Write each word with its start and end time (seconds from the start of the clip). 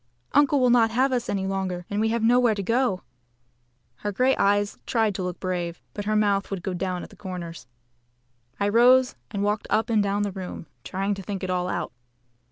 Uncle 0.31 0.59
will 0.59 0.71
not 0.71 0.89
have 0.89 1.11
us 1.13 1.29
any 1.29 1.45
longer, 1.45 1.85
and 1.87 2.01
we 2.01 2.09
have 2.09 2.23
nowhere 2.23 2.55
to 2.55 2.63
go 2.63 2.95
to." 2.97 3.03
Her 3.97 4.11
grey 4.11 4.35
eyes 4.35 4.79
tried 4.87 5.13
to 5.13 5.21
look 5.21 5.39
brave, 5.39 5.79
but 5.93 6.05
her 6.05 6.15
mouth 6.15 6.49
would 6.49 6.63
go 6.63 6.73
down 6.73 7.03
at 7.03 7.11
the 7.11 7.15
corners. 7.15 7.67
I 8.59 8.67
rose 8.67 9.15
and 9.29 9.43
walked 9.43 9.67
up 9.69 9.91
and 9.91 10.01
down 10.01 10.23
the 10.23 10.31
room, 10.31 10.65
trying 10.83 11.13
to 11.13 11.21
think 11.21 11.43
it 11.43 11.51
all 11.51 11.69
out. 11.69 11.91